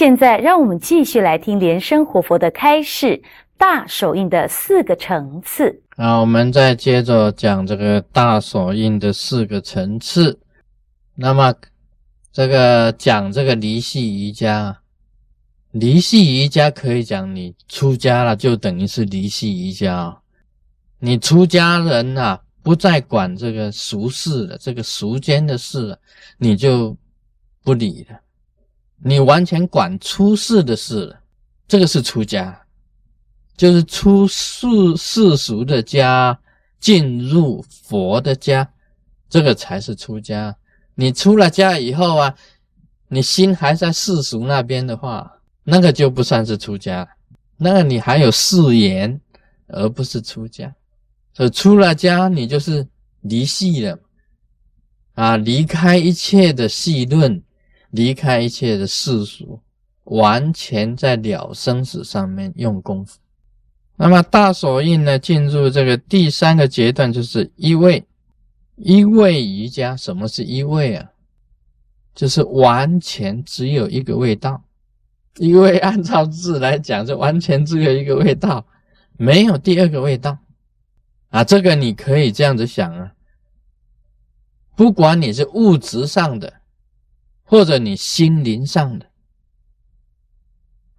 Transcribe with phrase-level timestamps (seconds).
[0.00, 3.22] 现在，让我们继续来听莲生活佛的开示，
[3.58, 5.82] 大手印的四个层次。
[5.96, 10.40] 啊，我们再接着讲这个大手印的四个层次。
[11.14, 11.54] 那么，
[12.32, 14.74] 这个讲这个离系瑜伽，
[15.72, 20.16] 离系瑜伽可以讲你出家了，就等于是离系瑜伽。
[20.98, 25.98] 你出家人啊，不再管这个俗事了，这个俗间的事了，
[26.38, 26.96] 你就
[27.62, 28.18] 不理了。
[29.02, 31.20] 你完全管出世的事了，
[31.66, 32.60] 这个是出家，
[33.56, 36.38] 就是出世世俗的家，
[36.78, 38.70] 进入佛的家，
[39.28, 40.54] 这个才是出家。
[40.94, 42.34] 你出了家以后啊，
[43.08, 47.08] 你心还在世俗那边的话，那个就不算是出家，
[47.56, 49.18] 那个你还有誓言，
[49.68, 50.74] 而不是出家。
[51.32, 52.86] 所以出了家，你就是
[53.22, 53.98] 离系了，
[55.14, 57.42] 啊，离开一切的戏论。
[57.90, 59.60] 离开一切的世俗，
[60.04, 63.18] 完全在了生死上面用功夫。
[63.96, 65.18] 那么大手印呢？
[65.18, 68.04] 进入这个第三个阶段，就是一位
[68.76, 69.96] 一位瑜伽。
[69.96, 71.10] 什么是一位啊？
[72.14, 74.62] 就是完全只有一个味道。
[75.36, 78.66] 一位按照字来讲，就完全只有一个味道，
[79.16, 80.38] 没有第二个味道
[81.28, 81.44] 啊。
[81.44, 83.12] 这个你可以这样子想啊，
[84.76, 86.59] 不管你是物质上的。
[87.50, 89.10] 或者你心灵上的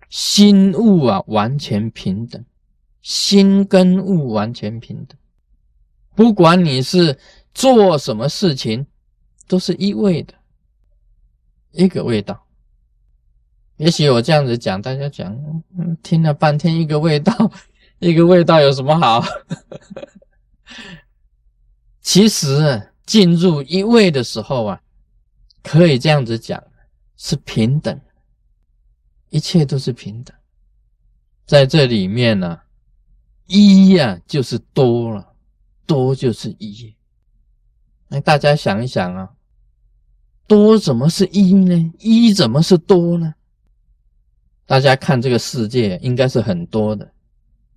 [0.09, 2.43] 心物啊，完全平等，
[3.01, 5.17] 心跟物完全平等。
[6.13, 7.17] 不管你是
[7.53, 8.85] 做什么事情，
[9.47, 10.33] 都是一味的，
[11.71, 12.45] 一个味道。
[13.77, 15.63] 也许我这样子讲，大家讲，
[16.03, 17.33] 听了半天，一个味道，
[17.99, 19.23] 一个味道有什么好？
[22.01, 24.81] 其实进入一味的时候啊。
[25.63, 26.63] 可以这样子讲，
[27.17, 27.99] 是平等，
[29.29, 30.35] 一切都是平等。
[31.45, 32.59] 在这里面呢，
[33.45, 35.33] 一呀就是多了，
[35.85, 36.95] 多就是一。
[38.07, 39.33] 那大家想一想啊，
[40.47, 41.93] 多怎么是一呢？
[41.99, 43.35] 一怎么是多呢？
[44.65, 47.13] 大家看这个世界应该是很多的，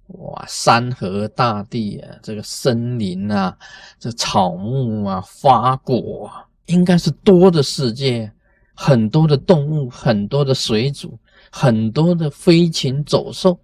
[0.06, 3.58] 哇，山河大地啊，这个森林啊，
[3.98, 6.48] 这草木啊，花果啊。
[6.66, 8.32] 应该是多的世界，
[8.74, 11.18] 很多的动物，很多的水族，
[11.50, 13.58] 很多的飞禽走兽，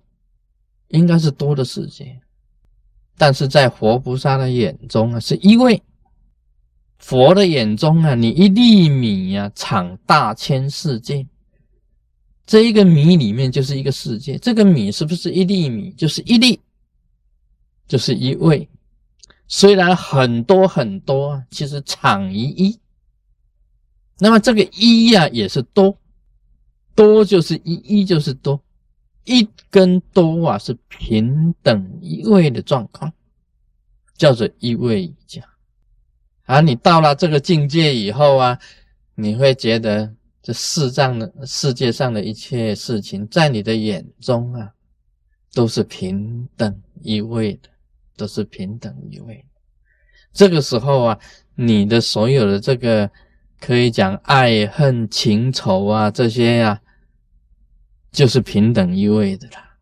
[0.88, 2.20] 应该是多的世界。
[3.16, 5.82] 但是在活菩萨的眼中啊，是一位
[6.98, 11.26] 佛的眼中啊，你一粒米呀，场大千世界。
[12.46, 15.90] 这一个米里面就是一个世界，这个米是不是一粒米？
[15.92, 16.60] 就是一粒，
[17.86, 18.68] 就是一位。
[19.46, 22.78] 虽然很多很多，其实场一一。
[24.22, 25.96] 那么这个一呀也是多，
[26.94, 28.62] 多就是一，一就是多，
[29.24, 33.10] 一跟多啊是平等一位的状况，
[34.18, 35.42] 叫做一位一家。
[36.44, 38.58] 啊，你到了这个境界以后啊，
[39.14, 44.70] 你会觉得这世上的世界上的一切事情，在你的眼中啊，
[45.54, 47.70] 都是平等一位的，
[48.18, 49.42] 都是平等一位。
[50.34, 51.18] 这个时候啊，
[51.54, 53.10] 你的所有的这个。
[53.60, 56.80] 可以讲爱恨情仇啊，这些呀，
[58.10, 59.76] 就是平等一位的啦。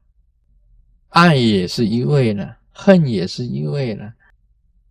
[1.11, 4.13] 爱也是一位了，恨也是一位了，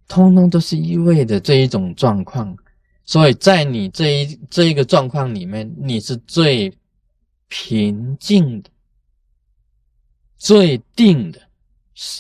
[0.07, 2.57] 通通都是一位的这一种状况。
[3.03, 6.73] 所以在你这一这一个状况里面，你是最
[7.47, 8.69] 平静的、
[10.37, 11.39] 最定的，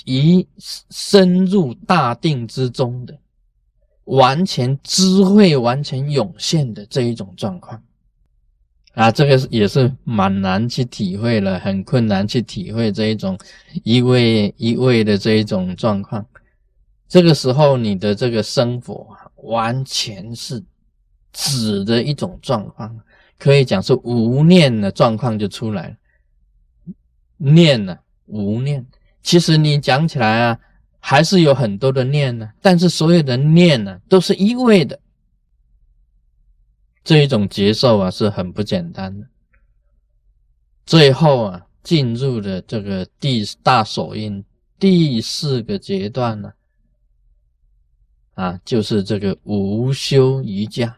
[0.05, 0.47] 一
[0.89, 3.17] 深入大定之中的。
[4.07, 7.81] 完全智慧完全涌现的这一种状况
[8.93, 13.37] 啊，这个也是蛮难去体会了，很困难去体会这一种
[13.83, 16.25] 一味一味的这一种状况。
[17.07, 19.07] 这个时候，你的这个生活
[19.43, 20.63] 完全是
[21.33, 22.97] 止的一种状况，
[23.37, 25.95] 可以讲是无念的状况就出来了。
[27.35, 28.85] 念呢，无念，
[29.21, 30.59] 其实你讲起来啊。
[31.09, 34.99] 还是有很多的念呢，但是所有的念呢，都是一味的。
[37.01, 39.25] 这一种接受啊，是很不简单的。
[40.85, 44.43] 最后啊，进入了这个第大手印
[44.77, 46.51] 第四个阶段呢，
[48.33, 50.93] 啊，就是这个无修瑜伽。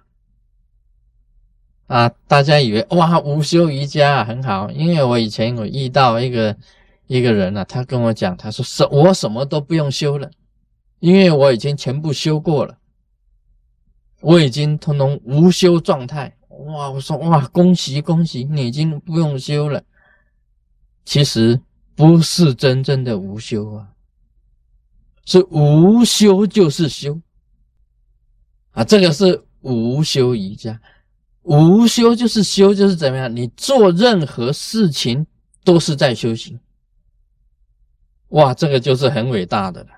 [1.86, 6.58] 啊，大家以为哇，无修瑜伽很好，因为我以前我遇到一个。
[7.10, 10.30] 一个人呢，他跟我讲，他说：“什我什么都不用修了，
[11.00, 12.78] 因为我已经全部修过了，
[14.22, 16.38] 我已经通通无修状态。
[16.68, 19.84] 哇，我说哇，恭喜恭喜，你已经不用修了。
[21.04, 21.60] 其实
[21.96, 23.90] 不是真正的无修啊，
[25.26, 27.20] 是无修就是修
[28.70, 30.80] 啊，这个是无修瑜伽。
[31.42, 33.36] 无修就是修，就是怎么样？
[33.36, 35.26] 你做任何事情
[35.64, 36.60] 都是在修行。
[38.40, 39.90] 哇，这个就是很伟大的了。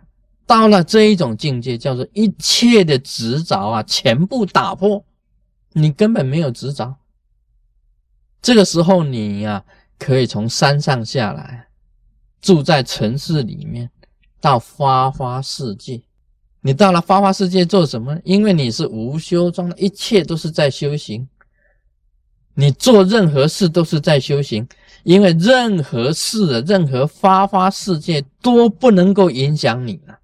[0.48, 5.06] 到了这一种境界，叫做一切的执着啊，全部打破，
[5.74, 6.96] 你根本没有执着。
[8.42, 9.64] 这个时候，你呀，
[10.00, 11.68] 可以从山上下来，
[12.42, 13.92] 住在城市里面，
[14.40, 16.02] 到花花世界。
[16.62, 18.20] 你到了花花世界做什么？
[18.24, 21.28] 因为你是无修状态，一切都是在修行。
[22.56, 24.68] 你做任何事都是在修行，
[25.04, 30.20] 因为任何事、任何发发世界都不能够影响你了。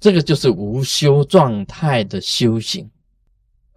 [0.00, 2.90] 这个就是无修状态的修行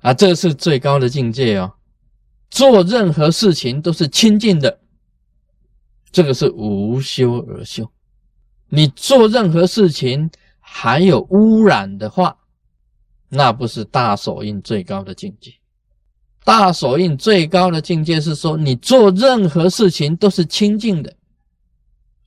[0.01, 1.73] 啊，这个是最高的境界哦。
[2.49, 4.79] 做任何事情都是清净的，
[6.11, 7.91] 这个是无修而修。
[8.69, 12.37] 你做任何事情还有污染的话，
[13.29, 15.53] 那不是大手印最高的境界。
[16.45, 21.13] 大手印最高的境界是说，你做任何事情都是清净的，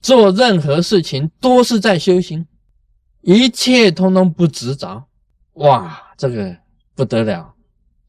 [0.02, 2.44] 做任何事情都是在修行，
[3.20, 5.06] 一切通通不执着。
[5.52, 6.56] 哇，这个
[6.96, 7.54] 不得了，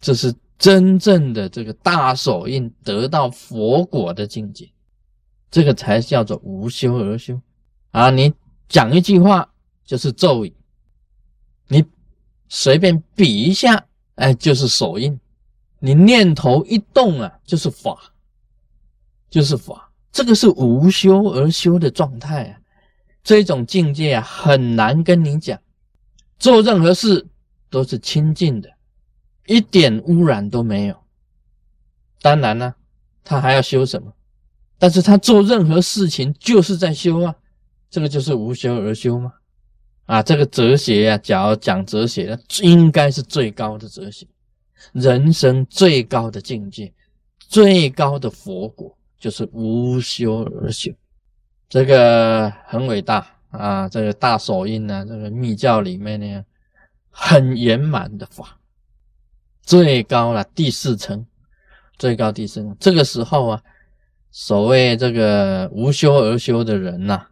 [0.01, 4.67] 这是真正的这个大手印得到佛果的境界，
[5.51, 7.39] 这个才叫做无修而修
[7.91, 8.09] 啊！
[8.09, 8.33] 你
[8.67, 9.47] 讲一句话
[9.85, 10.51] 就是咒语，
[11.67, 11.85] 你
[12.47, 13.85] 随便比一下，
[14.15, 15.19] 哎，就是手印。
[15.79, 17.97] 你念头一动啊，就是法，
[19.29, 22.59] 就是法，这个是无修而修的状态啊，
[23.23, 25.59] 这种境界啊，很难跟你讲。
[26.37, 27.27] 做任何事
[27.69, 28.69] 都是清净的，
[29.45, 30.95] 一点污染都没有。
[32.21, 32.75] 当然呢，
[33.23, 34.13] 他还要修什么？
[34.77, 37.35] 但是他做任何事情就是在修啊，
[37.89, 39.33] 这个就是无修而修吗？
[40.05, 44.25] 啊，这个哲学啊，假如讲哲学，应该是最高的哲学。
[44.93, 46.91] 人生最高的境界，
[47.37, 50.91] 最高的佛果，就是无修而修，
[51.67, 53.87] 这个很伟大啊！
[53.89, 56.43] 这个大手印呢，这个密教里面呢，
[57.09, 58.57] 很圆满的法，
[59.61, 61.25] 最高了第四层，
[61.97, 62.75] 最高第四层。
[62.79, 63.63] 这个时候啊，
[64.31, 67.27] 所谓这个无修而修的人呐，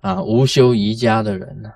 [0.00, 1.72] 啊，无修瑜伽的人呐，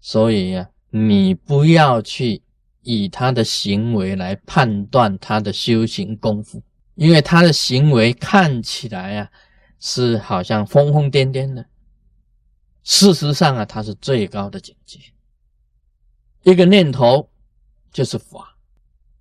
[0.00, 2.42] 所以呀，你不要去。
[2.82, 6.62] 以他的行为来判断他的修行功夫，
[6.94, 9.30] 因为他的行为看起来啊
[9.78, 11.66] 是好像疯疯癫癫的，
[12.82, 14.98] 事实上啊他是最高的境界。
[16.42, 17.28] 一个念头
[17.92, 18.56] 就是法，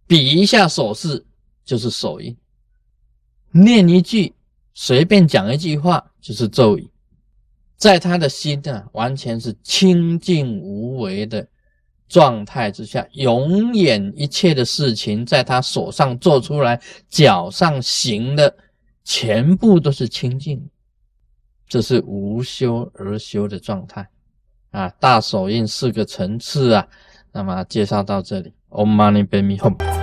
[0.08, 1.26] 比一下手势
[1.66, 2.38] 就是手印，
[3.52, 4.34] 念一句
[4.74, 6.90] 随便讲一句话就是咒语，
[7.76, 11.46] 在他的心啊完全是清净无为的。
[12.10, 18.54] 状态之下，永远一切的事情在他手上做出来，脚上行的，
[19.06, 20.68] 全部都是清净，
[21.68, 24.10] 这是无修而修的状态
[24.72, 24.90] 啊！
[25.00, 26.88] 大手印四个层次啊，
[27.32, 29.99] 那么介绍到这里，Om Mani Padme Hum。